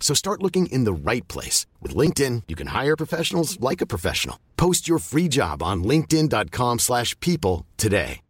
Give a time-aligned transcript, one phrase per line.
[0.00, 1.66] So start looking in the right place.
[1.82, 4.38] With LinkedIn, you can hire professionals like a professional.
[4.56, 8.22] Post your free job on linkedin.com slash people today.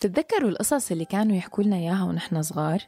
[0.00, 2.82] بتتذكروا القصص اللي كانوا يحكوا لنا إياها ونحن صغار؟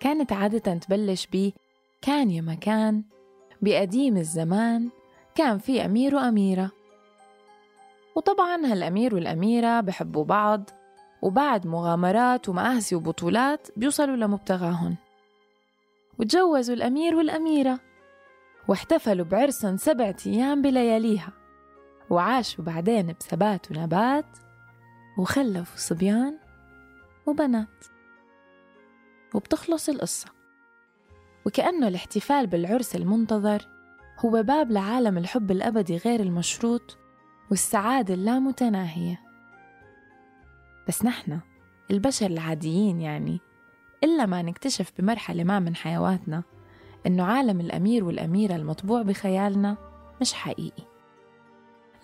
[0.00, 1.50] كانت عادة تبلش ب
[2.02, 3.02] كان يا مكان
[3.62, 4.88] بقديم الزمان
[5.34, 6.70] كان في أمير وأميرة
[8.16, 10.70] وطبعا هالأمير والأميرة بحبوا بعض
[11.22, 14.96] وبعد مغامرات ومآسي وبطولات بيوصلوا لمبتغاهن.
[16.18, 17.80] وتجوزوا الأمير والأميرة
[18.68, 21.32] واحتفلوا بعرسهم سبعة أيام بلياليها
[22.10, 24.26] وعاشوا بعدين بثبات ونبات
[25.18, 26.38] وخلفوا صبيان
[27.26, 27.84] وبنات.
[29.34, 30.28] وبتخلص القصة.
[31.46, 33.68] وكأنه الاحتفال بالعرس المنتظر
[34.18, 36.98] هو باب لعالم الحب الأبدي غير المشروط
[37.52, 39.20] والسعادة اللامتناهية
[40.88, 41.40] بس نحن
[41.90, 43.40] البشر العاديين يعني
[44.04, 46.42] إلا ما نكتشف بمرحلة ما من حيواتنا
[47.06, 49.76] إنه عالم الأمير والأميرة المطبوع بخيالنا
[50.20, 50.82] مش حقيقي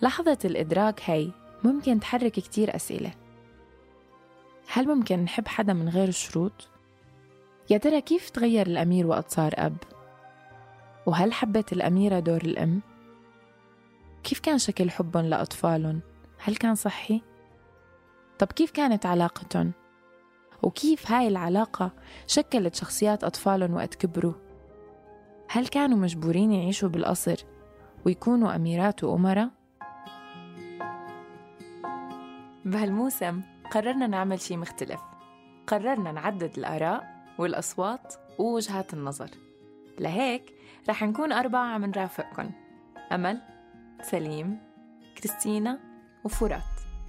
[0.01, 1.31] لحظة الإدراك هي
[1.63, 3.11] ممكن تحرك كتير أسئلة
[4.71, 6.67] هل ممكن نحب حدا من غير شروط؟
[7.69, 9.77] يا ترى كيف تغير الأمير وقت صار أب؟
[11.05, 12.81] وهل حبت الأميرة دور الأم؟
[14.23, 16.01] كيف كان شكل حبهم لأطفالهم؟
[16.43, 17.21] هل كان صحي؟
[18.39, 19.71] طب كيف كانت علاقتهم؟
[20.63, 21.91] وكيف هاي العلاقة
[22.27, 24.33] شكلت شخصيات أطفالهم وقت كبروا؟
[25.49, 27.45] هل كانوا مجبورين يعيشوا بالقصر
[28.05, 29.49] ويكونوا أميرات وأمراء؟
[32.65, 33.41] بهالموسم
[33.71, 35.01] قررنا نعمل شي مختلف
[35.67, 39.29] قررنا نعدد الآراء والأصوات ووجهات النظر
[39.99, 40.53] لهيك
[40.89, 42.51] رح نكون أربعة عم نرافقكن
[43.11, 43.41] أمل
[44.01, 44.59] سليم
[45.17, 45.79] كريستينا
[46.23, 46.61] وفرات.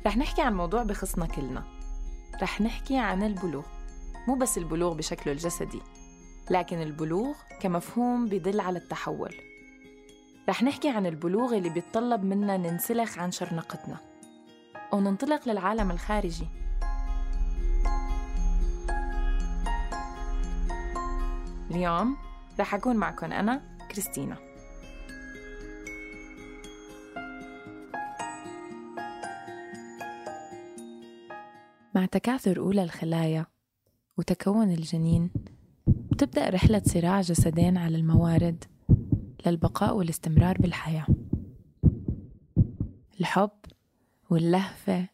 [0.06, 1.64] رح نحكي عن موضوع بخصنا كلنا.
[2.42, 3.66] رح نحكي عن البلوغ.
[4.28, 5.80] مو بس البلوغ بشكله الجسدي
[6.50, 9.34] لكن البلوغ كمفهوم بدل على التحول.
[10.48, 13.96] رح نحكي عن البلوغ اللي بيتطلب منا ننسلخ عن شرنقتنا
[14.92, 16.48] وننطلق للعالم الخارجي.
[21.70, 22.16] اليوم
[22.60, 24.49] رح أكون معكم أنا كريستينا.
[32.00, 33.46] مع تكاثر أولى الخلايا
[34.18, 35.30] وتكون الجنين
[35.86, 38.64] بتبدأ رحلة صراع جسدين على الموارد
[39.46, 41.06] للبقاء والاستمرار بالحياة.
[43.20, 43.50] الحب
[44.30, 45.08] واللهفة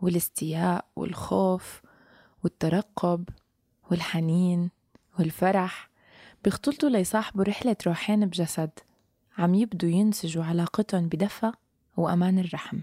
[0.00, 1.82] والاستياء والخوف
[2.44, 3.28] والترقب
[3.90, 4.70] والحنين
[5.18, 5.90] والفرح
[6.44, 8.70] بيختلطوا ليصاحبوا رحلة روحين بجسد
[9.38, 11.52] عم يبدوا ينسجوا علاقتهم بدفى
[11.96, 12.80] وأمان الرحم.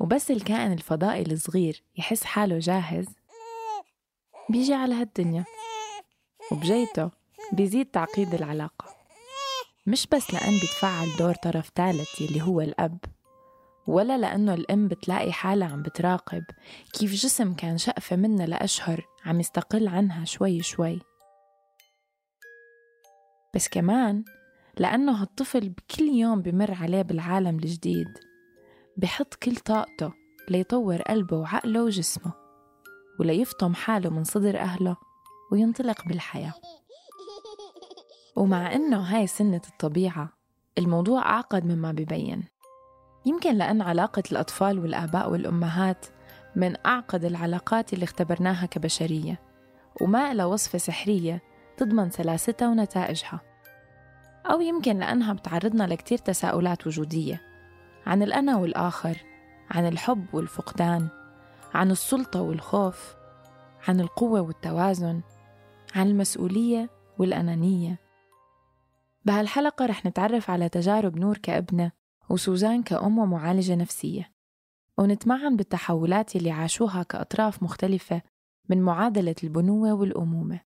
[0.00, 3.06] وبس الكائن الفضائي الصغير يحس حاله جاهز
[4.50, 5.44] بيجي على هالدنيا.
[6.52, 7.10] وبجيته
[7.52, 8.94] بيزيد تعقيد العلاقة.
[9.86, 12.98] مش بس لأن بيتفعل دور طرف ثالث يلي هو الأب
[13.86, 16.44] ولا لأنه الأم بتلاقي حالها عم بتراقب
[16.92, 21.00] كيف جسم كان شقفة منها لأشهر عم يستقل عنها شوي شوي.
[23.54, 24.24] بس كمان
[24.78, 28.08] لأنه هالطفل بكل يوم بمر عليه بالعالم الجديد.
[28.96, 30.12] بحط كل طاقته
[30.48, 32.32] ليطور قلبه وعقله وجسمه
[33.20, 34.96] وليفطم حاله من صدر أهله
[35.52, 36.54] وينطلق بالحياة.
[38.36, 40.32] ومع إنه هاي سنة الطبيعة
[40.78, 42.44] الموضوع أعقد مما ببين.
[43.26, 46.06] يمكن لأن علاقة الأطفال والآباء والأمهات
[46.56, 49.40] من أعقد العلاقات اللي اختبرناها كبشرية
[50.00, 51.42] وما إلها وصفة سحرية
[51.76, 53.40] تضمن سلاستها ونتائجها.
[54.46, 57.53] أو يمكن لأنها بتعرضنا لكتير تساؤلات وجودية.
[58.06, 59.16] عن الأنا والآخر
[59.70, 61.08] عن الحب والفقدان
[61.74, 63.14] عن السلطة والخوف
[63.88, 65.20] عن القوة والتوازن
[65.94, 67.98] عن المسؤولية والأنانية.
[69.24, 71.92] بهالحلقة رح نتعرف على تجارب نور كابنة
[72.30, 74.32] وسوزان كأم ومعالجة نفسية.
[74.98, 78.22] ونتمعن بالتحولات اللي عاشوها كأطراف مختلفة
[78.68, 80.60] من معادلة البنوة والأمومة.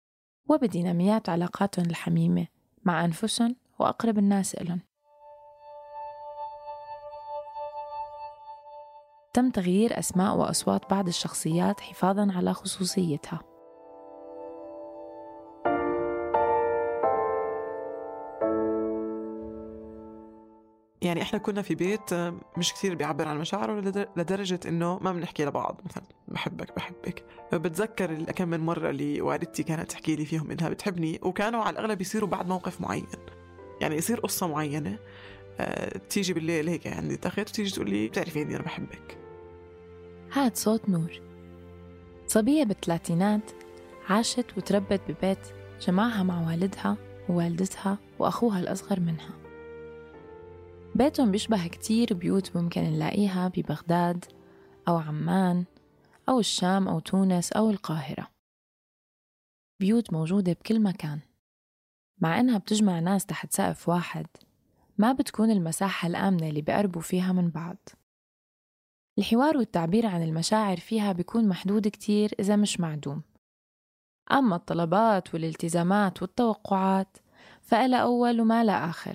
[0.48, 2.46] وبديناميات علاقاتهم الحميمة
[2.84, 4.80] مع أنفسهم وأقرب الناس إلهم.
[9.38, 13.40] تم تغيير أسماء وأصوات بعض الشخصيات حفاظاً على خصوصيتها.
[21.02, 22.14] يعني إحنا كنا في بيت
[22.56, 23.80] مش كثير بيعبر عن مشاعره
[24.16, 25.80] لدرجة إنه ما بنحكي لبعض.
[25.84, 27.24] مثلا بحبك بحبك.
[27.52, 32.00] بتذكر كم من مرة اللي والدتي كانت تحكي لي فيهم إنها بتحبني وكانوا على الأغلب
[32.00, 33.06] يصيروا بعد موقف معين.
[33.80, 34.98] يعني يصير قصة معينة
[35.60, 39.27] آه، تيجي بالليل هيك عندي تخت وتيجي تقول لي بتعرفيني أنا بحبك.
[40.32, 41.20] هاد صوت نور.
[42.26, 43.50] صبية بالثلاثينات
[44.08, 45.38] عاشت وتربت ببيت
[45.80, 46.96] جمعها مع والدها
[47.28, 49.30] ووالدتها وأخوها الأصغر منها.
[50.94, 54.24] بيتهم بيشبه كتير بيوت ممكن نلاقيها ببغداد
[54.88, 55.64] أو عمان
[56.28, 58.30] أو الشام أو تونس أو القاهرة.
[59.80, 61.20] بيوت موجودة بكل مكان.
[62.18, 64.26] مع إنها بتجمع ناس تحت سقف واحد
[64.98, 67.76] ما بتكون المساحة الآمنة اللي بقربوا فيها من بعض.
[69.18, 73.22] الحوار والتعبير عن المشاعر فيها بيكون محدود كتير إذا مش معدوم.
[74.32, 77.16] أما الطلبات والالتزامات والتوقعات
[77.62, 79.14] فإلها أول وما لا آخر.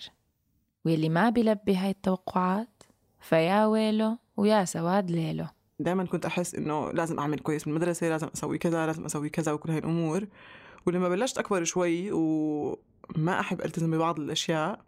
[0.85, 2.83] واللي ما بيلبي هاي التوقعات
[3.19, 5.51] فيا ويله ويا سواد ليله.
[5.79, 9.69] دائما كنت أحس إنه لازم أعمل كويس بالمدرسة لازم أسوي كذا لازم أسوي كذا وكل
[9.71, 10.27] هاي الأمور.
[10.85, 14.79] ولما بلشت أكبر شوي وما أحب ألتزم ببعض الأشياء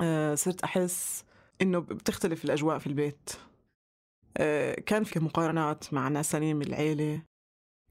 [0.00, 1.24] آه، صرت أحس
[1.62, 3.30] إنه بتختلف الأجواء في البيت.
[4.86, 7.22] كان في مقارنات مع ناس ثانيين من العيلة.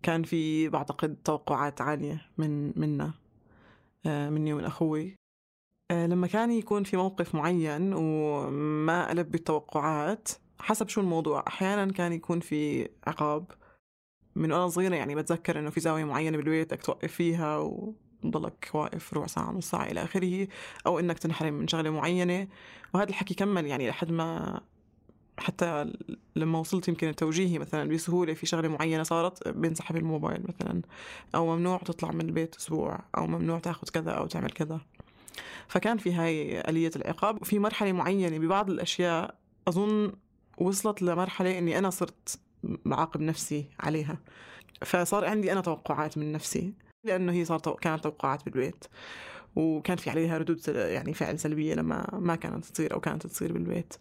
[0.03, 3.13] كان في بعتقد توقعات عالية من منا
[4.06, 5.15] آه، مني ومن أخوي.
[5.92, 12.13] آه، لما كان يكون في موقف معين وما ألبي التوقعات حسب شو الموضوع أحيانا كان
[12.13, 13.51] يكون في عقاب.
[14.36, 19.13] من وأنا صغيرة يعني بتذكر إنه في زاوية معينة بالبيت بدك توقف فيها وتضلك واقف
[19.13, 20.48] ربع ساعة نص ساعة إلى آخره
[20.88, 22.48] أو إنك تنحرم من شغلة معينة.
[22.94, 24.62] وهذا الحكي كمل يعني لحد ما
[25.37, 25.93] حتى
[26.35, 30.81] لما وصلت يمكن التوجيهي مثلا بسهولة في شغلة معينة صارت بينسحب الموبايل مثلا
[31.35, 34.81] أو ممنوع تطلع من البيت أسبوع أو ممنوع تاخذ كذا أو تعمل كذا.
[35.67, 37.41] فكان في هاي آلية العقاب.
[37.41, 39.35] وفي مرحلة معينة ببعض الأشياء
[39.67, 40.11] أظن
[40.57, 44.17] وصلت لمرحلة إني أنا صرت بعاقب نفسي عليها.
[44.85, 46.73] فصار عندي أنا توقعات من نفسي
[47.03, 48.85] لأنه هي صارت كانت توقعات بالبيت.
[49.55, 53.93] وكان في عليها ردود يعني فعل سلبية لما ما كانت تصير أو كانت تصير بالبيت.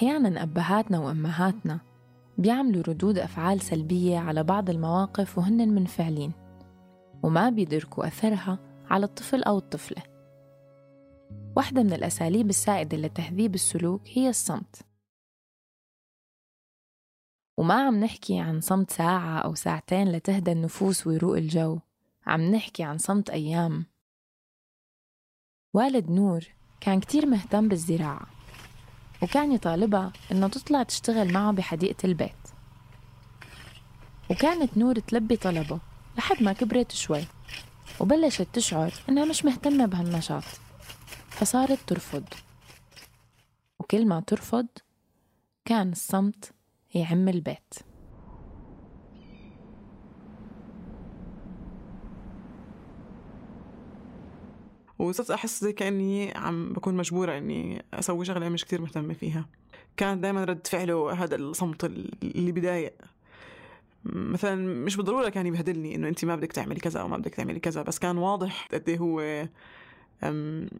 [0.00, 1.80] أحيانا أبهاتنا وأمهاتنا
[2.38, 6.32] بيعملوا ردود أفعال سلبية على بعض المواقف وهن منفعلين
[7.22, 8.58] وما بيدركوا أثرها
[8.90, 10.02] على الطفل أو الطفلة.
[11.56, 14.86] واحدة من الأساليب السائدة لتهذيب السلوك هي الصمت.
[17.56, 21.78] وما عم نحكي عن صمت ساعة أو ساعتين لتهدى النفوس ويروق الجو
[22.26, 23.86] عم نحكي عن صمت أيام.
[25.74, 26.44] والد نور
[26.80, 28.39] كان كتير مهتم بالزراعة.
[29.22, 32.32] وكان يطالبها إنه تطلع تشتغل معه بحديقة البيت.
[34.30, 35.78] وكانت نور تلبي طلبه
[36.18, 37.24] لحد ما كبرت شوي
[38.00, 40.44] وبلشت تشعر إنها مش مهتمة بهالنشاط
[41.28, 42.24] فصارت ترفض.
[43.78, 44.66] وكل ما ترفض
[45.64, 46.52] كان الصمت
[46.94, 47.74] يعم البيت.
[55.00, 59.46] وصرت أحس زي كأني عم بكون مجبورة إني أسوي شغلة مش كتير مهتمة فيها.
[59.96, 62.94] كان دائما رد فعله هذا الصمت اللي بضايق.
[64.04, 64.54] مثلا
[64.84, 67.82] مش بالضرورة كان يبهدلني إنه أنت ما بدك تعملي كذا أو ما بدك تعملي كذا
[67.82, 69.48] بس كان واضح قد إيه هو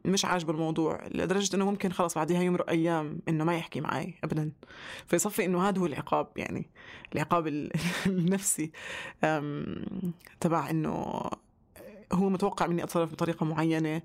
[0.04, 4.52] مش عاجبه الموضوع لدرجة إنه ممكن خلص بعديها يمرق أيام إنه ما يحكي معي أبدا.
[5.06, 6.70] فيصفي إنه هذا هو العقاب يعني
[7.14, 7.46] العقاب
[8.06, 8.70] النفسي
[10.40, 11.20] تبع إنه
[12.12, 14.02] هو متوقع مني أتصرف بطريقة معينة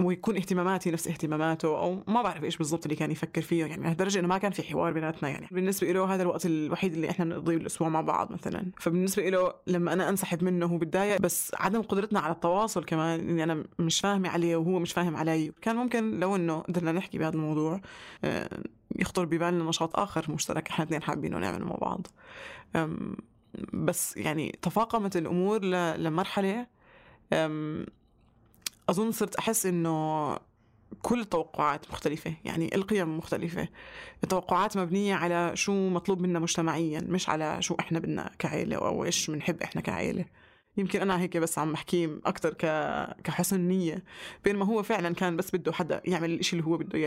[0.00, 4.18] ويكون اهتماماتي نفس اهتماماته أو ما بعرف إيش بالضبط اللي كان يفكر فيه يعني لهالدرجة
[4.18, 5.48] إنه ما كان في حوار بيناتنا يعني.
[5.50, 8.72] بالنسبة له هذا الوقت الوحيد اللي إحنا بنقضيه الأسبوع مع بعض مثلا.
[8.78, 13.42] فبالنسبة له لما أنا أنسحب منه هو بتضايق بس عدم قدرتنا على التواصل كمان إني
[13.44, 15.52] أنا مش فاهمة عليه وهو مش فاهم علي.
[15.62, 17.80] كان ممكن لو إنه قدرنا نحكي بهذا الموضوع
[18.96, 22.06] يخطر ببالنا نشاط آخر مشترك إحنا اثنين حابينه نعمله مع بعض.
[23.72, 25.64] بس يعني تفاقمت الأمور
[25.96, 26.66] لمرحلة
[28.88, 30.36] أظن صرت أحس إنه
[31.02, 33.68] كل التوقعات مختلفة يعني القيم مختلفة.
[34.24, 39.30] التوقعات مبنية على شو مطلوب منا مجتمعيا مش على شو إحنا بدنا كعائلة أو إيش
[39.30, 40.24] بنحب إحنا كعائلة
[40.76, 42.64] يمكن أنا هيك بس عم بحكيه أكتر ك...
[43.24, 44.04] كحسن نية
[44.44, 46.98] بينما هو فعلا كان بس بده حدا يعمل الإشي اللي هو بده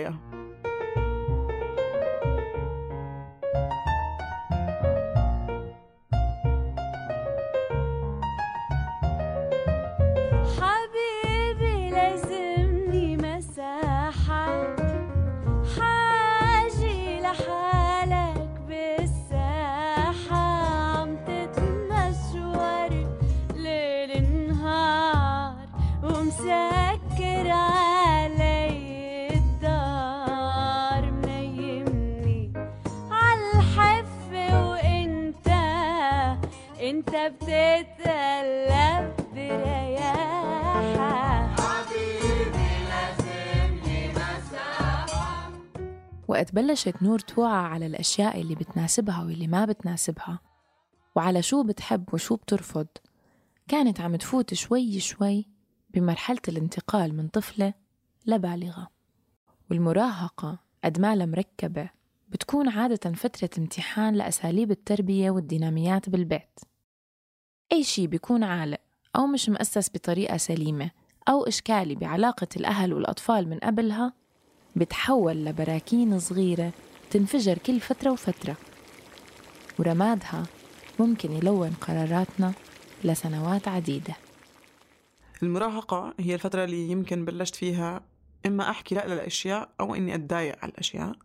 [37.14, 45.52] بتتقلب برياحة حبيبي لازمني مساحة
[46.28, 50.40] وقت بلشت نور توعى على الأشياء اللي بتناسبها واللي ما بتناسبها
[51.16, 52.88] وعلى شو بتحب وشو بترفض.
[53.68, 55.48] كانت عم تفوت شوي شوي
[55.90, 57.74] بمرحلة الانتقال من طفلة
[58.26, 58.88] لبالغة.
[59.72, 61.90] والمراهقة قد ما مركبة
[62.30, 66.73] بتكون عادة فترة امتحان لأساليب التربية والديناميات بالبيت.
[67.74, 68.78] أي شيء بيكون عالق
[69.16, 70.92] أو مش مؤسس بطريقة سليمة
[71.30, 74.14] أو إشكالي بعلاقة الأهل والأطفال من قبلها
[74.76, 76.74] بتحول لبراكين صغيرة
[77.12, 78.58] تنفجر كل فترة وفترة.
[79.80, 80.44] ورمادها
[81.00, 82.54] ممكن يلون قراراتنا
[83.04, 84.14] لسنوات عديدة.
[85.44, 88.02] المراهقة هي الفترة اللي يمكن بلشت فيها
[88.46, 91.16] إما أحكي لا للأشياء أو إني أتضايق على الأشياء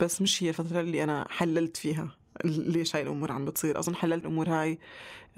[0.00, 2.21] بس مش هي الفترة اللي أنا حللت فيها.
[2.44, 4.78] ليش هاي الأمور عم بتصير؟ أظن حللت الأمور هاي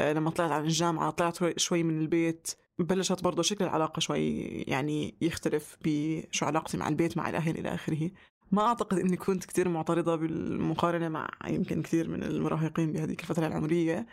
[0.01, 5.15] آه، لما طلعت على الجامعة طلعت شوي من البيت بلشت برضه شكل العلاقة شوي يعني
[5.21, 8.11] يختلف بشو علاقتي مع البيت مع الأهل إلى آخره.
[8.53, 14.07] ما أعتقد إني كنت كتير معترضة بالمقارنة مع يمكن كثير من المراهقين بهذيك الفترة العمرية.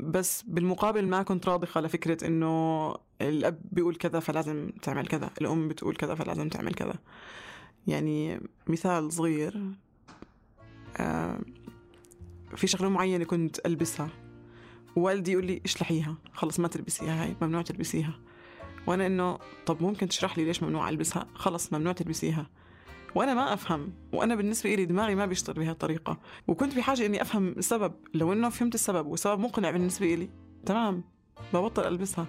[0.00, 5.96] بس بالمقابل ما كنت راضخة لفكرة إنه الأب بيقول كذا فلازم تعمل كذا الأم بتقول
[5.96, 6.94] كذا فلازم تعمل كذا.
[7.86, 9.72] يعني مثال صغير.
[12.56, 14.08] في شغلة معينة كنت ألبسها.
[14.96, 16.16] ووالدي يقول لي اشلحيها.
[16.32, 18.20] خلص ما تلبسيها هاي ممنوع تلبسيها.
[18.86, 22.50] وأنا إنه طب ممكن تشرح لي ليش ممنوع ألبسها؟ خلص ممنوع تلبسيها.
[23.14, 23.92] وأنا ما أفهم.
[24.12, 26.20] وأنا بالنسبة لي دماغي ما بيشتغل بهالطريقة.
[26.48, 27.94] وكنت بحاجة إني أفهم السبب.
[28.14, 30.30] لو إنه فهمت السبب والسبب مقنع بالنسبة لي
[30.66, 31.04] تمام.
[31.54, 32.26] ببطل ألبسها.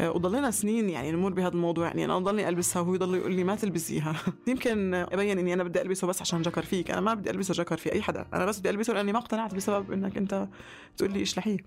[0.00, 1.86] وضلينا سنين يعني نمر بهذا الموضوع.
[1.86, 4.14] يعني أنا ضلني ألبسها وهو يضل يقول لي ما تلبسيها.
[4.48, 6.90] يمكن ابين إني أنا بدي ألبسه بس عشان جكر فيك.
[6.90, 8.26] أنا ما بدي ألبسه جكر في أي حدا.
[8.32, 10.48] أنا بس بدي ألبسه لأني ما اقتنعت بسبب إنك أنت
[10.96, 11.58] تقول لي اشلحيه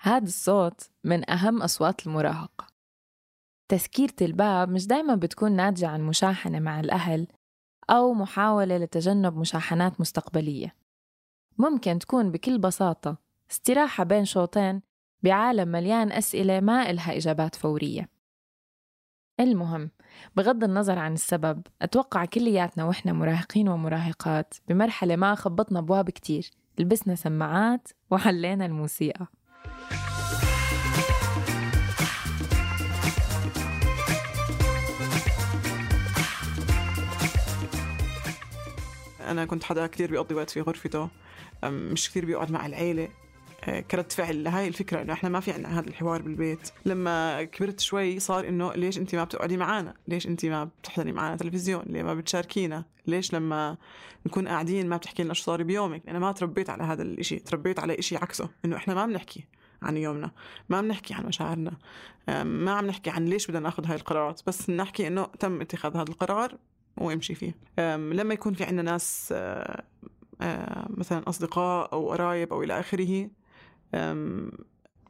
[0.00, 2.66] هذا الصوت من أهم أصوات المراهقة.
[3.68, 7.26] تسكيرة الباب مش دايما بتكون ناتجة عن مشاحنة مع الأهل
[7.90, 10.74] أو محاولة لتجنب مشاحنات مستقبلية.
[11.58, 13.16] ممكن تكون بكل بساطة
[13.50, 14.82] استراحة بين شوطين
[15.22, 18.08] بعالم مليان أسئلة ما إلها إجابات فورية.
[19.40, 19.90] المهم
[20.36, 26.50] بغض النظر عن السبب أتوقع كلياتنا وإحنا مراهقين ومراهقات بمرحلة ما خبطنا أبواب كتير.
[26.78, 29.26] لبسنا سماعات وحلينا الموسيقى.
[39.20, 41.08] أنا كنت حدا كتير بيقضي وقت في غرفته
[41.64, 43.08] مش كتير بيقعد مع العيلة.
[43.90, 44.44] كرد فعل.
[44.44, 46.70] لهي الفكرة إنه إحنا ما في عنا هذا الحوار بالبيت.
[46.86, 51.36] لما كبرت شوي صار إنه ليش أنت ما بتقعدي معنا ليش أنت ما بتحضري معنا
[51.36, 53.76] تلفزيون؟ ليه ما بتشاركينا؟ ليش لما
[54.26, 57.80] نكون قاعدين ما بتحكي لنا شو صار بيومك؟ أنا ما تربيت على هذا الإشي تربيت
[57.80, 59.44] على إشي عكسه إنه إحنا ما بنحكي
[59.82, 60.30] عن يومنا
[60.68, 61.72] ما بنحكي عن مشاعرنا
[62.28, 66.10] ما عم نحكي عن ليش بدنا ناخذ هاي القرارات بس نحكي إنه تم اتخاذ هذا
[66.10, 66.58] القرار
[66.96, 67.54] وامشي فيه.
[68.12, 69.34] لما يكون في عندنا ناس
[70.90, 73.30] مثلا أصدقاء أو قرايب أو إلى آخره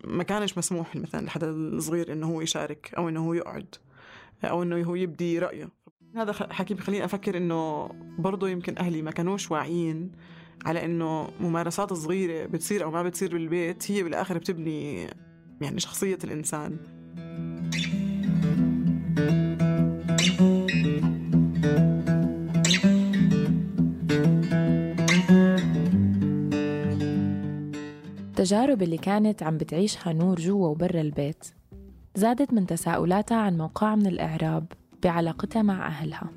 [0.05, 3.75] ما كانش مسموح مثلا لحدا الصغير إنه هو يشارك أو إنه هو يقعد
[4.45, 5.69] أو إنه هو يبدي رأيه.
[6.17, 10.13] هذا حكي بخليني أفكر إنه برضه يمكن أهلي ما كانوش واعيين
[10.65, 15.07] على إنه ممارسات صغيرة بتصير أو ما بتصير بالبيت هي بالآخر بتبني
[15.61, 16.79] يعني شخصية الإنسان.
[28.39, 31.45] التجارب اللي كانت عم بتعيشها نور جوا وبرا البيت
[32.15, 34.67] زادت من تساؤلاتها عن موقعها من الإعراب
[35.03, 36.31] بعلاقتها مع أهلها.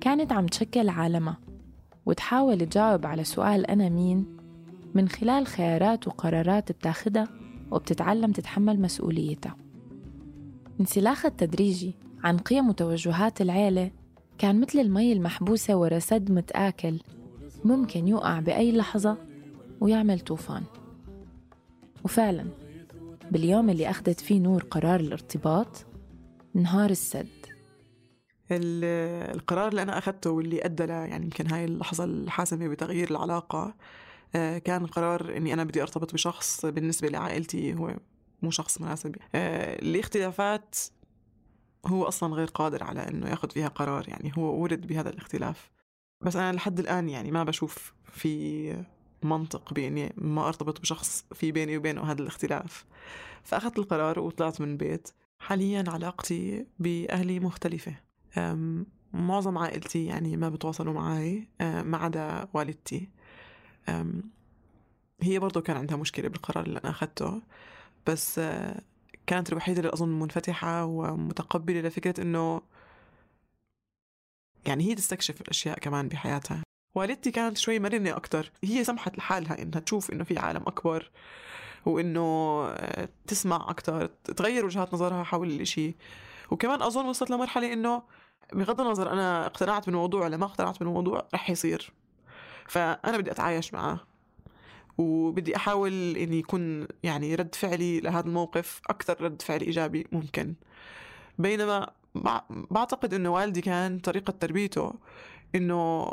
[0.00, 1.38] كانت عم تشكل عالمها
[2.06, 4.26] وتحاول تجاوب على سؤال أنا مين
[4.94, 7.28] من خلال خيارات وقرارات بتاخدها
[7.70, 9.56] وبتتعلم تتحمل مسؤوليتها.
[10.80, 11.94] انسلاخها التدريجي
[12.24, 13.90] عن قيم وتوجهات العيلة
[14.38, 16.98] كان مثل المي المحبوسة ورا سد متآكل
[17.64, 19.27] ممكن يوقع بأي لحظة
[19.80, 20.64] ويعمل طوفان.
[22.04, 22.46] وفعلا
[23.30, 25.86] باليوم اللي أخذت فيه نور قرار الارتباط
[26.56, 27.28] انهار السد.
[28.50, 33.74] القرار اللي أنا أخذته واللي أدى يعني يمكن هاي اللحظة الحاسمة بتغيير العلاقة
[34.34, 37.96] آه، كان قرار إني أنا بدي أرتبط بشخص بالنسبة لعائلتي هو
[38.42, 39.16] مو شخص مناسب.
[39.34, 40.76] آه، الاختلافات
[41.86, 45.70] هو أصلا غير قادر على إنه ياخذ فيها قرار يعني هو ولد بهذا الاختلاف.
[46.20, 48.84] بس أنا لحد الآن يعني ما بشوف في
[49.22, 52.84] منطق بإني ما أرتبط بشخص في بيني وبينه هذا الاختلاف.
[53.42, 55.08] فأخذت القرار وطلعت من البيت.
[55.38, 57.94] حاليا علاقتي بأهلي مختلفة.
[59.12, 63.08] معظم عائلتي يعني ما بتواصلوا معي ما عدا والدتي.
[65.22, 67.42] هي برضو كان عندها مشكلة بالقرار اللي أنا أخذته.
[68.06, 68.40] بس
[69.26, 72.62] كانت الوحيدة اللي أظن منفتحة ومتقبلة لفكرة إنه
[74.66, 76.62] يعني هي تستكشف الأشياء كمان بحياتها.
[76.94, 78.52] والدتي كانت شوي مرنة أكتر.
[78.64, 81.10] هي سمحت لحالها إنها تشوف إنه في عالم أكبر
[81.86, 82.20] وإنه
[82.68, 85.96] آه، تسمع أكتر تغير وجهات نظرها حول الإشي.
[86.50, 88.02] وكمان أظن وصلت لمرحلة إنه
[88.52, 91.92] بغض النظر أنا اقتنعت بالموضوع ولا ما اقتنعت بالموضوع رح يصير.
[92.66, 94.00] فأنا بدي أتعايش معاه.
[94.98, 100.54] وبدي أحاول إني يكون يعني رد فعلي لهذا الموقف أكثر رد فعل إيجابي ممكن.
[101.38, 101.90] بينما
[102.70, 104.94] بعتقد إنه والدي كان طريقة تربيته
[105.54, 106.10] إنه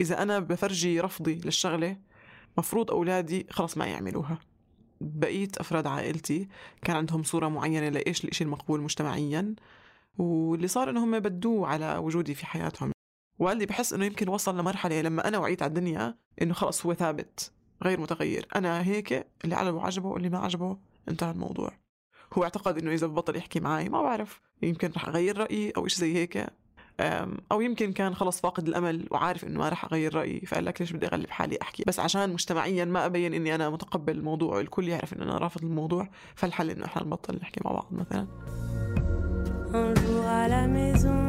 [0.00, 1.96] إذا أنا بفرجي رفضي للشغلة
[2.58, 4.38] مفروض أولادي خلص ما يعملوها.
[5.00, 6.48] بقية أفراد عائلتي
[6.82, 9.54] كان عندهم صورة معينة لإيش الإشي المقبول مجتمعيا
[10.18, 12.92] واللي صار إنهم بدوه على وجودي في حياتهم.
[13.38, 17.52] والدي بحس إنه يمكن وصل لمرحلة لما أنا وعيت على الدنيا إنه خلص هو ثابت
[17.82, 18.48] غير متغير.
[18.56, 21.72] أنا هيك اللي عجبه عجبه واللي ما عجبه انتهى الموضوع.
[22.32, 25.96] هو اعتقد إنه إذا ببطل يحكي معي ما بعرف يمكن رح أغير رأيي أو إشي
[25.96, 26.46] زي هيك.
[27.52, 30.92] أو يمكن كان خلص فاقد الأمل وعارف إنه ما راح أغير رأيي فقال لك ليش
[30.92, 35.12] بدي أغلب حالي؟ أحكي بس عشان مجتمعيا ما أبين إني أنا متقبل الموضوع والكل يعرف
[35.12, 38.26] إنه أنا رافض الموضوع فالحل إنه إحنا نبطل نحكي مع بعض مثلا.
[40.40, 41.20] À la maison,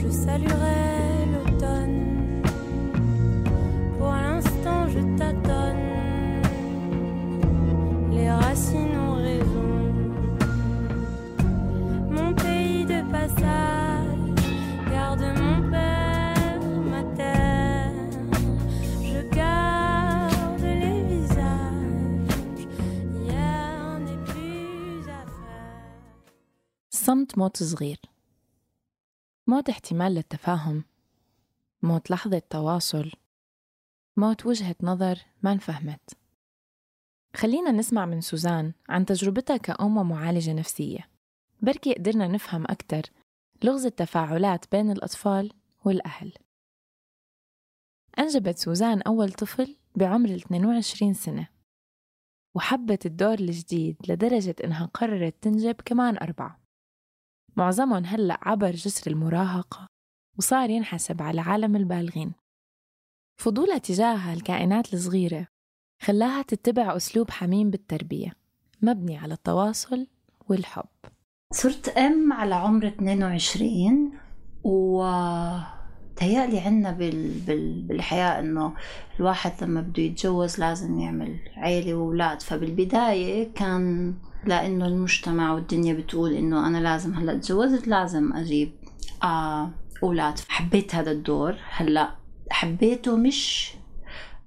[0.00, 0.95] je saluerai
[27.38, 28.00] موت صغير.
[29.46, 30.84] موت احتمال للتفاهم.
[31.82, 33.12] موت لحظة تواصل.
[34.16, 36.16] موت وجهة نظر ما انفهمت.
[37.36, 41.08] خلينا نسمع من سوزان عن تجربتها كأم ومعالجة نفسية.
[41.62, 43.02] بركي قدرنا نفهم أكتر
[43.64, 45.52] لغز التفاعلات بين الأطفال
[45.84, 46.32] والأهل.
[48.18, 51.48] أنجبت سوزان أول طفل بعمر 22 سنة.
[52.54, 56.65] وحبت الدور الجديد لدرجة إنها قررت تنجب كمان أربعة.
[57.56, 59.86] معظمهم هلأ عبر جسر المراهقة
[60.38, 62.32] وصار ينحسب على عالم البالغين.
[63.40, 65.46] فضولها تجاه الكائنات الصغيرة
[66.02, 68.32] خلاها تتبع أسلوب حميم بالتربية
[68.82, 70.06] مبني على التواصل
[70.48, 70.88] والحب.
[71.52, 74.12] صرت أم على عمر 22
[74.64, 75.02] و
[76.16, 77.40] تهيألي عنا بال...
[77.46, 77.82] بال...
[77.82, 78.74] بالحياة إنه
[79.20, 82.42] الواحد لما بده يتجوز لازم يعمل عيلة وأولاد.
[82.42, 84.14] فبالبداية كان
[84.46, 88.72] لأنه المجتمع والدنيا بتقول إنه أنا لازم هلأ تجوزت لازم أجيب
[89.22, 89.70] آه
[90.02, 90.38] أولاد.
[90.48, 91.54] حبيت هذا الدور.
[91.70, 92.10] هلأ
[92.50, 93.72] حبيته مش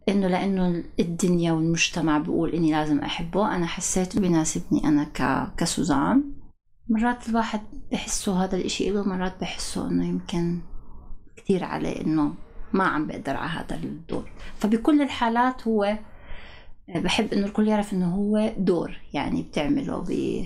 [0.09, 3.55] إنه لأنه الدنيا والمجتمع بيقول إني لازم أحبه.
[3.55, 5.49] أنا حسيت بيناسبني أنا ك...
[5.57, 6.23] كسوزان.
[6.89, 10.59] مرات الواحد بحسه هذا الإشي له مرات بحسه إنه يمكن
[11.37, 12.33] كثير عليه إنه
[12.73, 14.29] ما عم بقدر على هذا الدور.
[14.57, 15.97] فبكل الحالات هو
[16.95, 20.45] بحب إنه الكل يعرف إنه هو دور يعني بتعمله ب...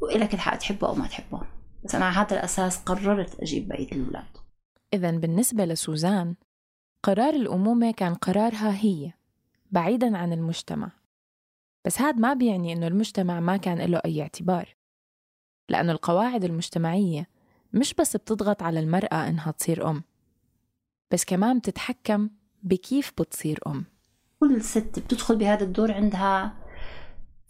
[0.00, 1.42] وإلك الحق تحبه أو ما تحبه.
[1.84, 4.24] بس أنا على هذا الأساس قررت أجيب بقيه الأولاد.
[4.94, 6.34] إذا بالنسبة لسوزان
[7.02, 9.12] قرار الأمومة كان قرارها هي
[9.70, 10.90] بعيداً عن المجتمع.
[11.84, 14.76] بس هاد ما بيعني إنه المجتمع ما كان له أي اعتبار.
[15.68, 17.28] لأنه القواعد المجتمعية
[17.72, 20.02] مش بس بتضغط على المرأة إنها تصير أم
[21.10, 22.30] بس كمان بتتحكم
[22.62, 23.84] بكيف بتصير أم.
[24.40, 26.54] كل ست بتدخل بهذا الدور عندها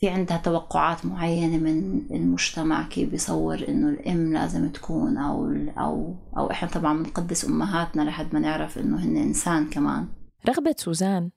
[0.01, 5.47] في عندها توقعات معينة من المجتمع كيف بيصور إنه الأم لازم تكون أو
[5.79, 10.09] أو أو إحنا طبعا بنقدس أمهاتنا لحد ما نعرف إنه هن إنسان كمان.
[10.49, 11.31] رغبة سوزان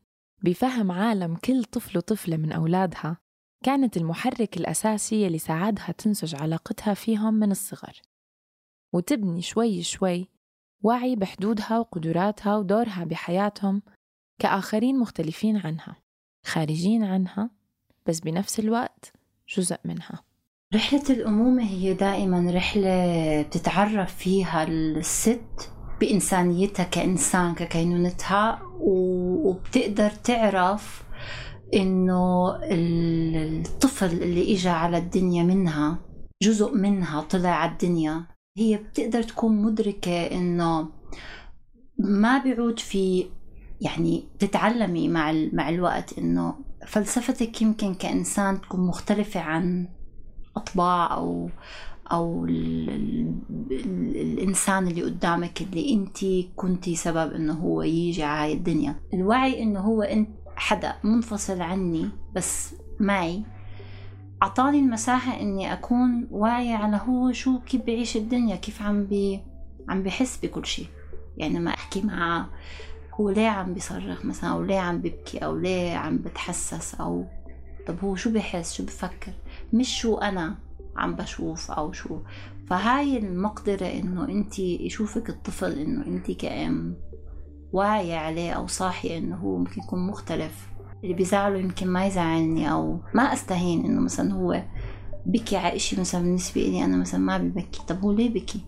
[0.44, 3.18] بفهم عالم كل طفل وطفلة من أولادها
[3.64, 8.02] كانت المحرك الأساسي اللي ساعدها تنسج علاقتها فيهم من الصغر.
[8.94, 10.30] وتبني شوي شوي
[10.84, 13.82] وعي بحدودها وقدراتها ودورها بحياتهم
[14.42, 15.96] كآخرين مختلفين عنها
[16.46, 17.50] خارجين عنها
[18.08, 19.14] بس بنفس الوقت
[19.58, 20.24] جزء منها.
[20.76, 31.04] رحلة الأمومة هي دائما رحلة بتتعرف فيها الست بإنسانيتها كإنسان ككينونتها وبتقدر تعرف
[31.74, 36.00] إنه الطفل اللي إجا على الدنيا منها
[36.44, 38.28] جزء منها طلع على الدنيا
[38.58, 40.90] هي بتقدر تكون مدركة إنه
[42.00, 43.26] ما بيعود في
[43.82, 46.56] يعني تتعلمي مع مع الوقت إنه
[46.88, 49.88] فلسفتك يمكن كإنسان تكون مختلفة عن
[50.58, 51.50] أطباع أو
[52.12, 52.90] أو ال
[53.72, 56.18] ال الإنسان اللي قدامك اللي أنت
[56.56, 58.96] كنتي سبب إنه هو يجي على هاي الدنيا.
[59.14, 63.44] الوعي إنه هو أنت حدا منفصل عني بس معي.
[64.44, 69.40] أعطاني المساحة إني أكون واعية على هو شو كيف بعيش الدنيا كيف عم بي
[69.90, 70.88] عم بحس بكل شيء.
[71.38, 72.50] يعني لما أحكي معه
[73.22, 77.26] هو ليه عم بيصرخ مثلا أو ليه عم ببكي أو ليه عم بتحسس أو
[77.88, 79.32] طب هو شو بحس؟ شو بفكر؟
[79.74, 80.56] مش شو أنا
[80.96, 82.20] عم بشوف أو شو.
[82.68, 86.96] فهاي المقدرة إنه أنت يشوفك الطفل إنه أنت كأم
[87.74, 90.68] واعية عليه أو صاحية إنه هو ممكن يكون مختلف.
[91.04, 94.64] اللي بيزعله يمكن ما يزعلني أو ما أستهين إنه مثلا هو
[95.26, 97.82] بكي على إشي مثلا بالنسبة لي أنا مثلا ما ببكي.
[97.88, 98.62] طب هو ليه بكي؟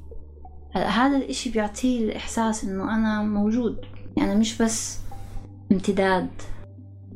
[0.75, 4.99] هذا الإشي بيعطيه الإحساس إنه أنا موجود؟ يعني مش بس
[5.71, 6.29] امتداد.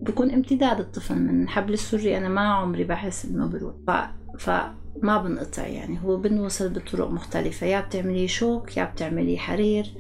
[0.02, 3.74] بكون امتداد الطفل من حبل السري أنا ما عمري بحس إنه بروح.
[3.88, 3.92] ف...
[4.40, 6.00] فما بنقطع يعني.
[6.04, 7.68] هو بنوصل بطرق مختلفة.
[7.68, 9.94] يا بتعملي شوك يا بتعملي حرير.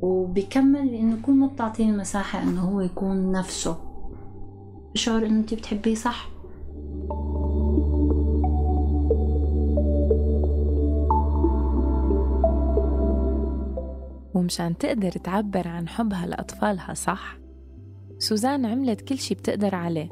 [0.00, 3.76] وبكمل بإنه كل ما بتعطيه المساحة إنه هو يكون نفسه.
[4.94, 6.31] بشعر إنه أنت بتحبيه صح.
[14.34, 17.38] ومشان تقدر تعبر عن حبها لأطفالها صح؟
[18.18, 20.08] سوزان عملت كل شي بتقدر عليه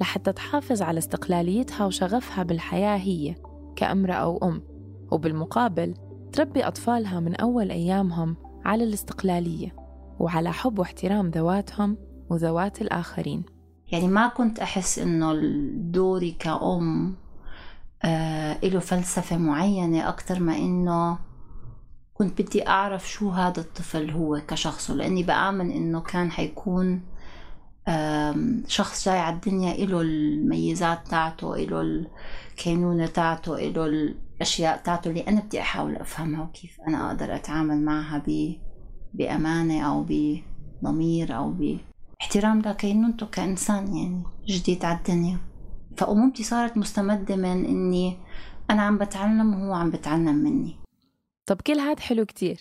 [0.00, 3.34] لحتى تحافظ على استقلاليتها وشغفها بالحياة هي
[3.76, 4.62] كأمرأة أو أم.
[5.10, 5.94] وبالمقابل
[6.32, 9.76] تربي أطفالها من أول أيامهم على الاستقلالية
[10.18, 11.96] وعلى حب واحترام ذواتهم
[12.30, 13.42] وذوات الآخرين.
[13.92, 15.34] يعني ما كنت أحس إنه
[15.74, 17.16] دوري كأم
[18.04, 21.18] آه له فلسفة معينة أكتر ما إنه
[22.18, 27.00] كنت بدي أعرف شو هذا الطفل هو كشخصه لأني بآمن إنه كان حيكون
[28.66, 32.06] شخص جاي على الدنيا إله الميزات تاعته إله
[32.52, 38.22] الكينونة تاعته إله الأشياء تاعته اللي أنا بدي أحاول أفهمها وكيف أنا أقدر أتعامل معها
[38.26, 38.56] ب...
[39.14, 45.38] بأمانة أو بضمير أو باحترام لكينونته كإنسان يعني جديد على الدنيا.
[45.96, 48.16] فأمومتي صارت مستمدة من إني
[48.70, 50.76] أنا عم بتعلم وهو عم بتعلم مني.
[51.46, 52.60] طب كل هاد حلو كتير.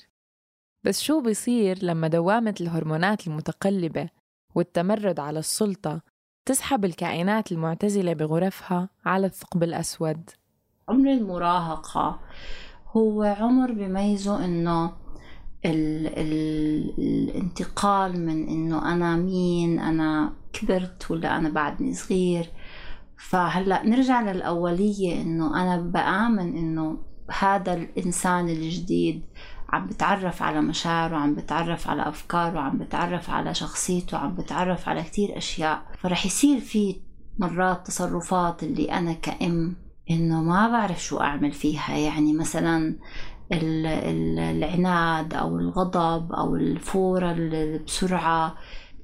[0.84, 4.10] بس شو بيصير لما دوامة الهرمونات المتقلبة
[4.56, 6.02] والتمرد على السلطة
[6.45, 10.30] تسحب الكائنات المعتزلة بغرفها على الثقب الأسود؟
[10.89, 12.19] عمر المراهقة
[12.88, 14.86] هو عمر بيميزه إنه
[15.65, 22.52] ال ال الانتقال من إنه أنا مين أنا كبرت ولا أنا بعدني صغير.
[23.17, 29.24] فهلأ نرجع للأولية إنه أنا بآمن إنه هذا الإنسان الجديد
[29.70, 35.04] عم بتعرف على مشاعره عم بتعرف على أفكاره عم بتعرف على شخصيته عم بتعرف على
[35.04, 35.84] كتير أشياء.
[36.00, 36.96] فرح يصير في
[37.40, 39.76] مرات تصرفات اللي أنا كأم
[40.10, 41.98] إنه ما بعرف شو أعمل فيها.
[41.98, 42.96] يعني مثلا
[43.52, 47.34] العناد أو الغضب أو الفورة
[47.86, 48.56] بسرعة.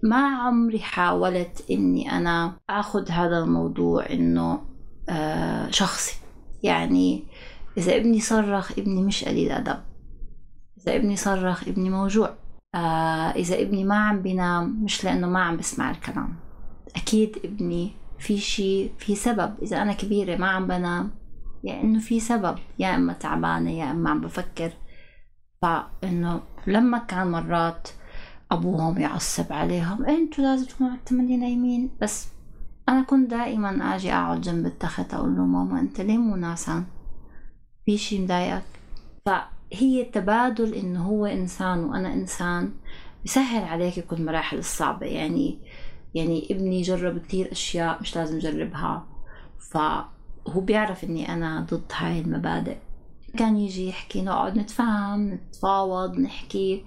[0.04, 4.62] ما عمري حاولت إني أنا أخذ هذا الموضوع إنه
[5.10, 6.18] آه شخصي.
[6.64, 7.24] يعني
[7.78, 9.80] إذا ابني صرخ ابني مش قليل أدب.
[10.78, 12.34] إذا ابني صرخ ابني موجوع.
[12.76, 16.36] آه إذا ابني ما عم بينام مش لأنه ما عم بسمع الكلام.
[16.96, 19.54] أكيد ابني في شيء في سبب.
[19.62, 21.12] إذا أنا كبيرة ما عم بنام
[21.64, 22.58] يعني إنه في سبب.
[22.80, 24.74] يا إما تعبانة يا إما عم بفكر.
[25.62, 27.88] فإنه لما كان مرات
[28.52, 31.90] أبوهم يعصب عليهم أنتوا لازم تكونوا على التمنية نايمين.
[32.02, 32.28] بس
[32.90, 36.86] أنا كنت دائما أجي أقعد جنب التخت أقول له ماما أنت ليه مو ناسان؟
[37.86, 38.64] في شي مضايقك.
[39.26, 42.72] فهي التبادل إنه هو إنسان وأنا إنسان
[43.26, 45.06] بسهل عليك كل المراحل الصعبة.
[45.06, 45.60] يعني
[46.14, 49.08] يعني ابني جرب كتير أشياء مش لازم جربها.
[49.72, 52.78] فهو بيعرف إني أنا ضد هاي المبادئ.
[53.38, 56.86] كان يجي يحكي نقعد نتفاهم نتفاوض نحكي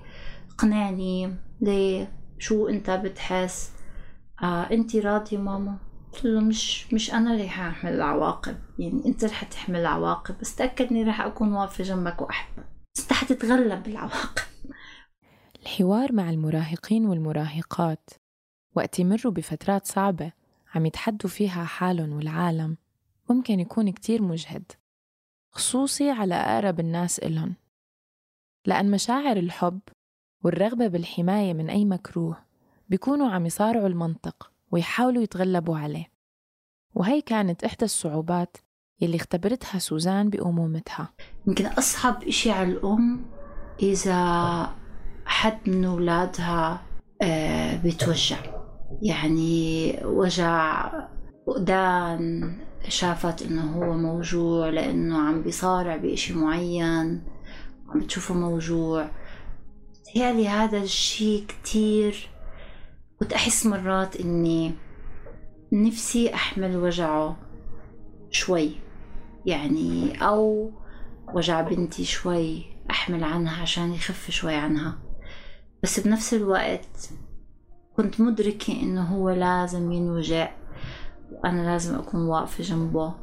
[0.50, 3.72] اقنعني ليه؟ شو أنت بتحس؟
[4.42, 5.76] آه انت راضية ماما؟
[6.14, 10.86] قلت له مش مش أنا اللي حاحمل العواقب يعني أنت رح تحمل العواقب بس تأكد
[10.90, 12.66] إني رح أكون واقفة جنبك وأحبك.
[12.96, 14.42] بس حتتغلب بالعواقب.
[15.62, 18.10] الحوار مع المراهقين والمراهقات.
[18.74, 20.32] وقت يمروا بفترات صعبة
[20.74, 22.76] عم يتحدوا فيها حالهم والعالم
[23.30, 24.72] ممكن يكون كتير مجهد
[25.50, 27.54] خصوصي على أقرب الناس إلهم.
[28.66, 29.80] لأن مشاعر الحب
[30.44, 32.44] والرغبة بالحماية من أي مكروه
[32.88, 34.53] بيكونوا عم يصارعوا المنطق.
[34.74, 36.06] ويحاولوا يتغلبوا عليه.
[36.94, 38.56] وهي كانت إحدى الصعوبات
[39.00, 41.12] يلي اختبرتها سوزان بأمومتها.
[41.46, 43.26] يمكن أصعب إشي على الأم
[43.82, 44.76] إذا
[45.26, 46.82] حد من أولادها
[47.22, 48.36] آه، بيتوجع.
[49.02, 50.90] يعني وجع
[51.46, 52.56] فقدان
[52.88, 57.24] شافت إنه هو موجوع لأنه عم بيصارع بإشي معين
[57.88, 59.10] عم بتشوفه موجوع.
[60.04, 62.33] تهيألي هذا الشيء كتير
[63.20, 64.74] كنت أحس مرات إني
[65.72, 67.36] نفسي أحمل وجعه
[68.30, 68.70] شوي.
[69.46, 70.72] يعني أو
[71.34, 74.98] وجع بنتي شوي أحمل عنها عشان يخف شوي عنها.
[75.82, 77.10] بس بنفس الوقت
[77.96, 80.50] كنت مدركة إنه هو لازم ينوجع
[81.32, 83.14] وأنا لازم أكون واقفة جنبه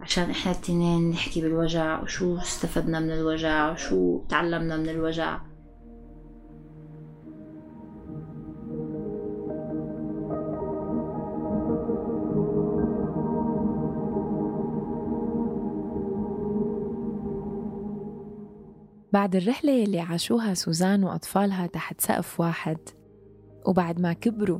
[0.00, 5.40] عشان إحنا التنين نحكي بالوجع وشو استفدنا من الوجع وشو تعلمنا من الوجع.
[19.12, 22.78] بعد الرحلة يلي عاشوها سوزان وأطفالها تحت سقف واحد.
[23.66, 24.58] وبعد ما كبروا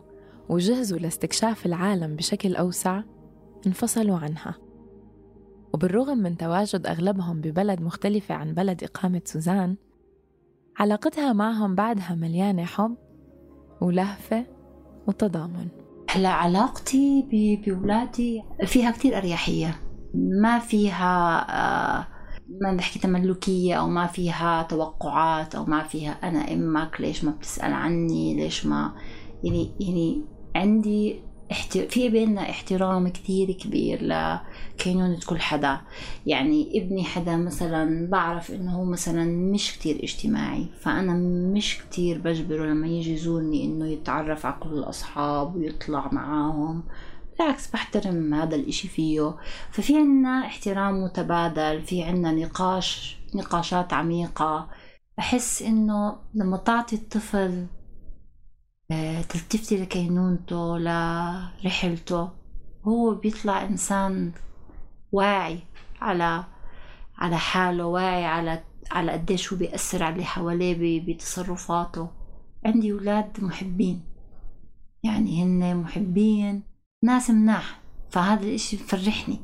[0.49, 3.03] وجهزوا لاستكشاف العالم بشكل أوسع
[3.67, 4.55] انفصلوا عنها.
[5.75, 9.77] وبالرغم من تواجد أغلبهم ببلد مختلفة عن بلد إقامة سوزان
[10.79, 12.97] علاقتها معهم بعدها مليانة حب
[13.81, 14.47] ولهفة
[15.07, 15.69] وتضامن.
[16.11, 17.29] هلا علاقتي
[17.67, 19.81] بولادي فيها كتير أريحية.
[20.15, 22.20] ما فيها آه
[22.51, 27.73] ما بحكي تملكية أو ما فيها توقعات أو ما فيها أنا أمك ليش ما بتسأل
[27.73, 28.93] عني ليش ما
[29.45, 30.23] يعني يعني
[30.57, 31.21] عندي
[31.53, 31.89] احتر...
[31.89, 35.81] في بيننا احترام كتير كبير لكينونة كل حدا.
[36.27, 41.13] يعني ابني حدا مثلا بعرف إنه هو مثلا مش كتير اجتماعي فأنا
[41.55, 46.83] مش كتير بجبره لما يجي يزورني إنه يتعرف على كل الأصحاب ويطلع معاهم.
[47.41, 49.37] بالعكس بحترم هذا الإشي فيه.
[49.71, 54.69] ففي عنا احترام متبادل في عنا نقاش نقاشات عميقة.
[55.19, 57.67] بحس إنه لما تعطي الطفل
[58.91, 62.31] آه، تلتفتي لكينونته لرحلته
[62.85, 64.33] هو بيطلع إنسان
[65.13, 65.59] واعي
[66.01, 66.45] على
[67.19, 72.09] على حاله واعي على على قديش هو بيأثر على اللي حواليه بتصرفاته.
[72.67, 74.05] عندي أولاد محبين.
[75.05, 76.70] يعني هن محبين
[77.05, 79.39] ناس مناح فهذا الإشي بفرحني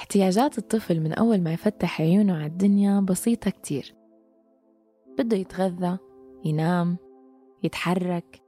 [0.00, 3.94] احتياجات الطفل من أول ما يفتح عيونه على الدنيا بسيطة كتير.
[5.18, 5.98] بده يتغذى
[6.44, 6.96] ينام
[7.62, 8.42] يتحرك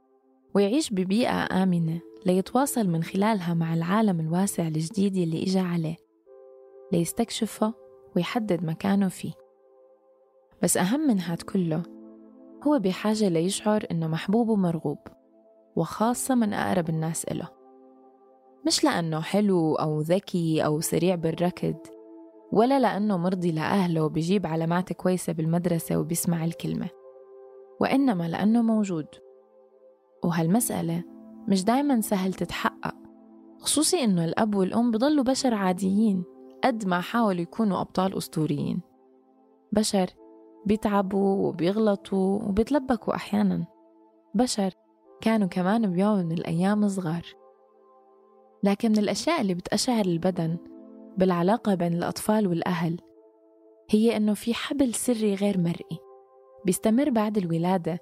[0.53, 2.08] ويعيش ببيئة آمنة.
[2.25, 5.95] ليتواصل من خلالها مع العالم الواسع الجديد اللي إجا عليه
[6.91, 7.73] ليستكشفه
[8.15, 9.31] ويحدد مكانه فيه.
[10.63, 11.83] بس أهم من هاد كله
[12.67, 14.97] هو بحاجة ليشعر إنه محبوب ومرغوب
[15.75, 17.47] وخاصة من أقرب الناس إله.
[18.67, 21.77] مش لأنه حلو أو ذكي أو سريع بالركض
[22.51, 26.89] ولا لأنه مرضي لأهله وبيجيب علامات كويسة بالمدرسة وبيسمع الكلمة
[27.81, 29.07] وإنما لأنه موجود.
[30.23, 31.03] وهالمسألة
[31.49, 32.95] مش دايما سهل تتحقق
[33.59, 36.23] خصوصي إنه الأب والأم بضلوا بشر عاديين
[36.63, 38.81] قد ما حاولوا يكونوا أبطال أسطوريين.
[39.71, 40.09] بشر
[40.65, 43.65] بيتعبوا وبيغلطوا وبيتلبكوا أحيانا.
[44.35, 44.73] بشر
[45.21, 47.25] كانوا كمان بيوم من الأيام صغار.
[48.63, 50.57] لكن من الأشياء اللي بتأشعر البدن
[51.17, 52.97] بالعلاقة بين الأطفال والأهل
[53.89, 55.99] هي إنه في حبل سري غير مرئي
[56.65, 57.99] بيستمر بعد الولادة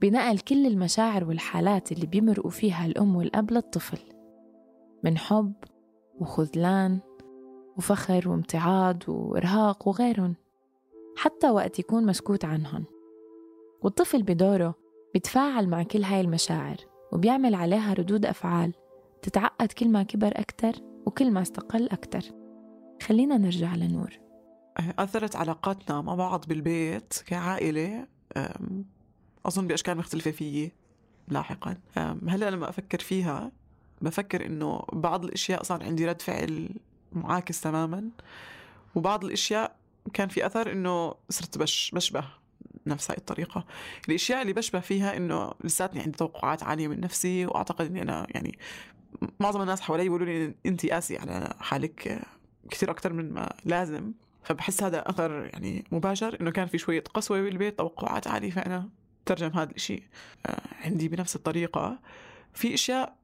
[0.00, 3.98] بنقل كل المشاعر والحالات اللي بيمرقوا فيها الأم والأب للطفل.
[5.04, 5.52] من حب
[6.20, 6.98] وخذلان
[7.76, 10.34] وفخر وامتعاض وإرهاق وغيرهم
[11.16, 12.84] حتى وقت يكون مسكوت عنهم.
[13.82, 14.74] والطفل بدوره
[15.14, 16.76] بيتفاعل مع كل هاي المشاعر
[17.12, 18.72] وبيعمل عليها ردود أفعال
[19.22, 20.72] تتعقد كل ما كبر أكتر
[21.06, 22.22] وكل ما استقل أكتر.
[23.02, 24.18] خلينا نرجع لنور.
[24.98, 28.06] أثرت علاقاتنا مع بعض بالبيت كعائلة
[29.48, 30.72] أظن بأشكال مختلفة فيي
[31.28, 31.76] لاحقا.
[32.28, 33.52] هلأ لما أفكر فيها
[34.02, 36.68] بفكر إنه بعض الأشياء صار عندي رد فعل
[37.12, 38.10] معاكس تماما
[38.94, 39.76] وبعض الأشياء
[40.14, 42.24] كان في أثر إنه صرت بش بشبه
[42.86, 43.64] نفس هاي الطريقة.
[44.08, 48.58] الأشياء اللي بشبه فيها إنه لساتني عندي توقعات عالية من نفسي وأعتقد إني أنا يعني
[49.40, 52.22] معظم الناس حوالي يقولوا لي أنت قاسي على حالك
[52.70, 54.12] كثير أكثر من ما لازم.
[54.42, 58.88] فبحس هذا أثر يعني مباشر إنه كان في شوية قسوة بالبيت توقعات عالية فأنا
[59.26, 60.02] ترجم هذا الشيء
[60.46, 61.98] آه، عندي بنفس الطريقة.
[62.54, 63.16] في أشياء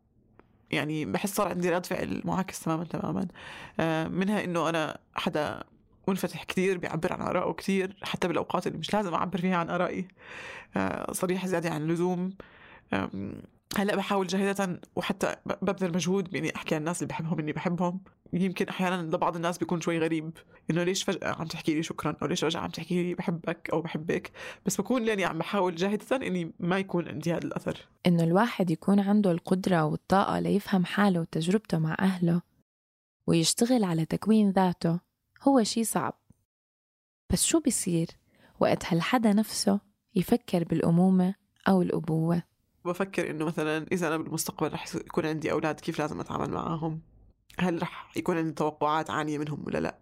[0.71, 3.29] يعني بحس صار عندي رد فعل معاكس تماما تماما.
[3.81, 5.65] آه، منها إنه أنا حدا
[6.09, 10.09] منفتح كثير بيعبر عن آرائه كثير حتى بالأوقات اللي مش لازم أعبر فيها عن آرائي.
[10.77, 12.33] آه، صريح زيادة عن اللزوم.
[13.77, 18.01] هلأ بحاول جاهدة وحتى ببذل مجهود بإني أحكي عن الناس اللي بحبهم إني بحبهم.
[18.43, 20.33] يمكن أحيانا لبعض الناس بيكون شوي غريب
[20.71, 23.83] إنه ليش فجأة عم تحكي لي شكرا أو ليش فجأة عم تحكي لي بحبك أو
[23.83, 24.33] بحبك؟
[24.67, 27.89] بس بكون لاني عم بحاول جاهدة إني ما يكون عندي هذا الأثر.
[28.07, 32.43] إنه الواحد يكون عنده القدرة والطاقة ليفهم حاله وتجربته مع أهله
[33.27, 35.01] ويشتغل على تكوين ذاته
[35.43, 36.21] هو شي صعب.
[37.33, 38.09] بس شو بيصير
[38.61, 39.81] وقت هالحدا نفسه
[40.15, 41.35] يفكر بالأمومة
[41.69, 42.43] أو الأبوة؟
[42.85, 47.01] بفكر إنه مثلا إذا أنا بالمستقبل رح يكون عندي أولاد كيف لازم أتعامل معاهم؟
[47.59, 49.99] هل رح يكون عندي توقعات عالية منهم ولا لأ؟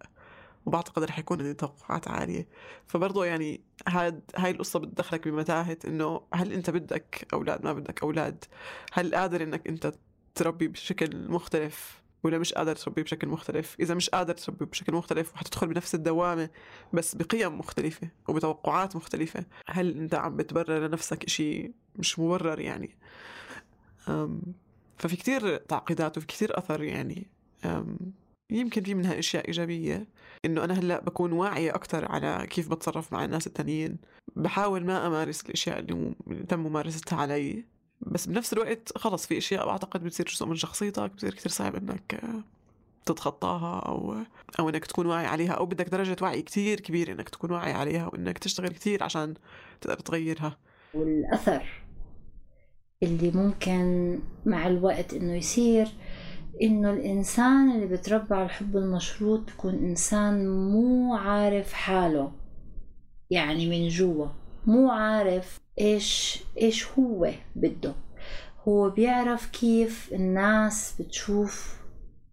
[0.67, 2.49] وبعتقد رح يكون عندي توقعات عالية.
[2.87, 8.45] فبرضه يعني هاد هاي القصة بتدخلك بمتاهة إنه هل أنت بدك أولاد ما بدك أولاد؟
[8.93, 9.93] هل قادر إنك أنت
[10.35, 15.35] تربي بشكل مختلف ولا مش قادر تربيه بشكل مختلف؟ إذا مش قادر تربيه بشكل مختلف
[15.35, 16.51] وحتدخل بنفس الدوامة
[16.93, 19.45] بس بقيم مختلفة وبتوقعات مختلفة.
[19.67, 22.97] هل أنت عم بتبرر لنفسك إشي مش مبرر يعني؟
[24.99, 27.27] ففي كتير تعقيدات وفي كتير أثر يعني
[28.51, 30.07] يمكن في منها أشياء إيجابية
[30.45, 33.99] إنه أنا هلأ بكون واعية أكتر على كيف بتصرف مع الناس التانيين.
[34.37, 36.15] بحاول ما أمارس الأشياء اللي
[36.49, 37.65] تم ممارستها علي
[38.01, 42.21] بس بنفس الوقت خلص في أشياء بعتقد بتصير جزء من شخصيتك بصير كثير صعب إنك
[43.07, 44.17] تتخطاها أو
[44.59, 48.07] أو إنك تكون واعي عليها أو بدك درجة وعي كثير كبيرة إنك تكون واعي عليها
[48.07, 49.35] وإنك تشتغل كثير عشان
[49.81, 50.59] تقدر تغيرها.
[50.95, 51.83] والأثر
[53.03, 55.89] اللي ممكن مع الوقت إنه يصير
[56.63, 62.33] إنه الإنسان اللي بتربى على الحب المشروط بيكون إنسان مو عارف حاله
[63.31, 64.27] يعني من جوا
[64.67, 67.95] مو عارف إيش إيش هو بده.
[68.69, 71.81] هو بيعرف كيف الناس بتشوف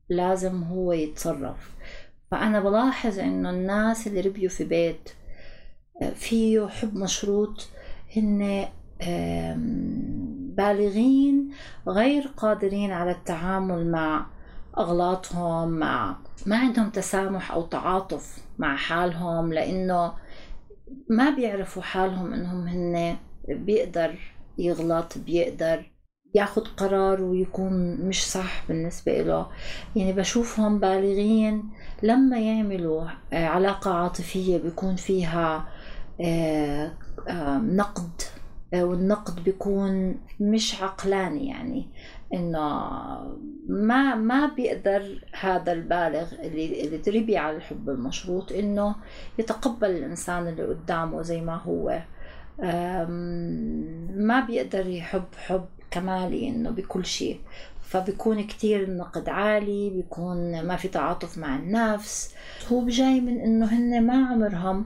[0.09, 1.71] لازم هو يتصرف.
[2.31, 5.09] فأنا بلاحظ إنه الناس اللي ربيوا في بيت
[6.15, 7.67] فيه حب مشروط
[8.17, 8.67] هن
[10.59, 11.51] بالغين
[11.87, 14.25] غير قادرين على التعامل مع
[14.77, 20.13] أغلاطهم مع ما عندهم تسامح أو تعاطف مع حالهم لأنه
[21.09, 23.17] ما بيعرفوا حالهم إنهم هن
[23.47, 24.19] بيقدر
[24.57, 25.91] يغلط بيقدر
[26.35, 29.47] ياخد قرار ويكون مش صح بالنسبة له.
[29.95, 31.63] يعني بشوفهم بالغين
[32.03, 35.67] لما يعملوا آه، علاقة عاطفية بيكون فيها
[36.21, 36.91] آه،
[37.57, 38.28] نقد آه،
[38.73, 41.87] والنقد بيكون مش عقلاني يعني.
[42.33, 42.59] إنه
[43.69, 48.95] ما ما بيقدر هذا البالغ اللي اللي تربي على الحب المشروط إنه
[49.39, 51.99] يتقبل الإنسان اللي قدامه زي ما هو.
[54.15, 57.39] ما بيقدر يحب حب كمالي إنه بكل شيء.
[57.81, 62.35] فبيكون كتير النقد عالي بيكون ما في تعاطف مع النفس.
[62.71, 64.85] هو جاي من إنه هن ما عمرهم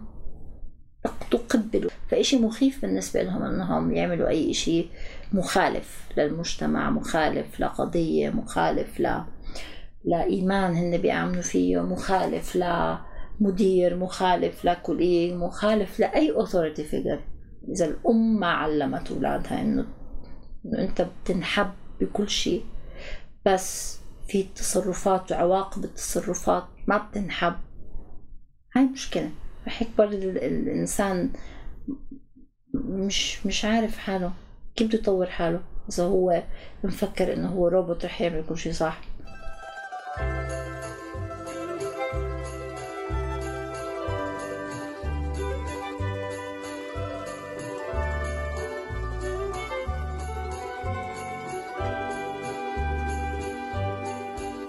[1.34, 4.86] تقبلوا فإشي مخيف بالنسبة لهم إنهم يعملوا أي إشي
[5.34, 9.24] مخالف للمجتمع مخالف لقضية مخالف ل
[10.06, 17.20] لإيمان هن بيآمنوا فيه مخالف لمدير مخالف لكوليج مخالف لأي authority figure.
[17.70, 19.86] إذا الأم ما علمت أولادها إنه
[20.66, 21.72] إنه أنت بتنحب
[22.02, 22.66] بكل شيء
[23.46, 27.56] بس في تصرفات وعواقب التصرفات ما بتنحب.
[28.76, 29.30] هاي مشكلة.
[29.68, 31.30] رح يكبر الإنسان
[32.74, 34.32] مش مش عارف حاله.
[34.76, 36.44] كيف بده يطور حاله؟ إذا هو
[36.84, 39.02] مفكر إنه هو روبوت رح يعمل كل شيء صح.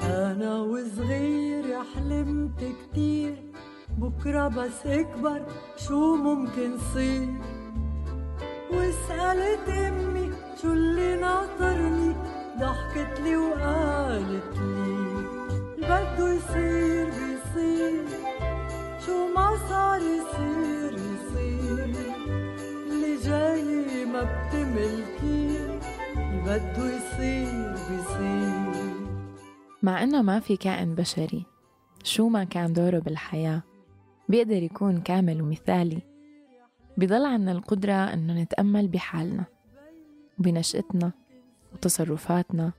[0.03, 1.65] أنا وصغير
[1.95, 3.14] حلمت كتير.
[4.25, 5.43] بكرة بس أكبر
[5.77, 7.29] شو ممكن صير
[8.73, 10.31] وسألت أمي
[10.63, 12.15] شو اللي ناطرني؟
[12.59, 14.97] ضحكت لي وقالت لي
[15.79, 18.05] بده يصير بيصير
[19.07, 21.85] شو ما صار يصير يصير
[22.89, 25.79] اللي جاي ما بتملكي
[26.45, 28.95] بده يصير بيصير.
[29.83, 31.47] مع إنه ما في كائن بشري
[32.05, 33.63] شو ما كان دوره بالحياة؟
[34.29, 36.03] بيقدر يكون كامل ومثالي.
[36.97, 39.45] بيضل عنا القدرة إنه نتأمل بحالنا
[40.39, 41.13] وبنشأتنا
[41.73, 42.73] وتصرفاتنا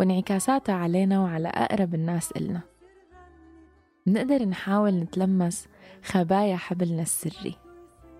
[0.00, 2.60] وانعكاساتها علينا وعلى أقرب الناس إلنا.
[4.06, 5.68] بنقدر نحاول نتلمس
[6.04, 7.56] خبايا حبلنا السري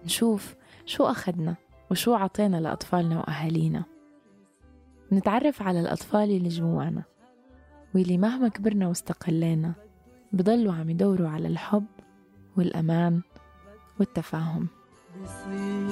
[0.04, 0.54] نشوف
[0.86, 1.56] شو أخدنا
[1.90, 3.84] وشو عطينا لأطفالنا وأهالينا.
[5.12, 7.02] نتعرف على الأطفال اللي جوانا
[7.94, 9.72] واللي مهما كبرنا واستقلينا
[10.32, 11.86] بضلوا عم يدوروا على الحب
[12.56, 13.20] والأمان
[13.98, 14.68] والتفاهم.
[15.22, 15.90] بصير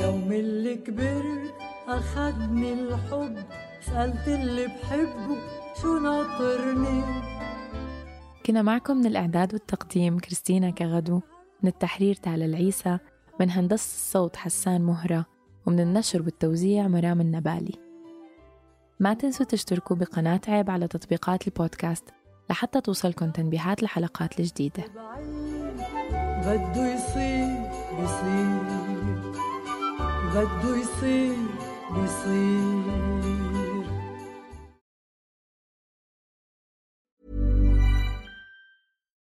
[0.00, 1.54] يوم اللي كبرت
[1.88, 3.36] أخدني الحب
[3.80, 5.36] سألت اللي بحبه
[5.82, 7.02] شو ناطرني.
[8.46, 11.20] كنا معكم من الإعداد والتقديم كريستينا كغدو
[11.62, 12.98] من التحرير تالا العيسى
[13.40, 15.26] من هندسة الصوت حسان مهرة
[15.66, 17.74] ومن النشر والتوزيع مرام النبالي.
[19.00, 22.04] ما تنسوا تشتركوا بقناة عيب على تطبيقات البودكاست.
[22.50, 24.84] لحتى توصلكم تنبيهات الحلقات الجديدة
[26.44, 27.56] بده يصير
[28.00, 28.60] بيصير
[30.34, 31.36] بده يصير
[31.90, 33.04] بيصير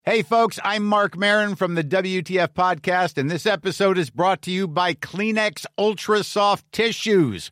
[0.05, 4.51] Hey, folks, I'm Mark Marin from the WTF Podcast, and this episode is brought to
[4.51, 7.51] you by Kleenex Ultra Soft Tissues,